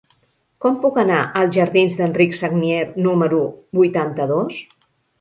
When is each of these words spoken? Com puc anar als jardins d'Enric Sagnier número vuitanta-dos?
Com 0.65 0.79
puc 0.85 0.97
anar 1.01 1.19
als 1.41 1.53
jardins 1.59 1.99
d'Enric 2.01 2.35
Sagnier 2.41 2.83
número 3.07 3.45
vuitanta-dos? 3.83 4.63